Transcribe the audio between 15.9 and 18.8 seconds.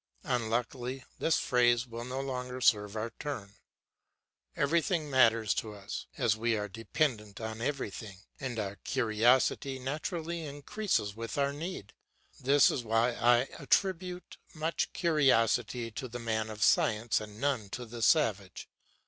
to the man of science and none to the savage.